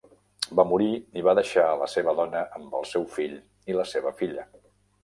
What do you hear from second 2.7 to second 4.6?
el seu fill i la seva filla.